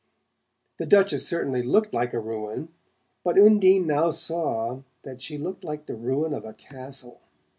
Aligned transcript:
The 0.77 0.87
Duchess 0.87 1.27
certainly 1.27 1.61
looked 1.61 1.93
like 1.93 2.11
a 2.15 2.19
ruin; 2.19 2.69
but 3.23 3.37
Undine 3.37 3.85
now 3.85 4.09
saw 4.09 4.81
that 5.03 5.21
she 5.21 5.37
looked 5.37 5.63
like 5.63 5.85
the 5.85 5.93
ruin 5.93 6.33
of 6.33 6.43
a 6.43 6.53
castle. 6.53 7.21